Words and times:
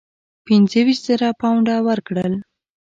پنځه 0.45 0.79
ویشت 0.85 1.03
زره 1.07 1.29
پونډه 1.39 1.75
ورکړل. 1.87 2.33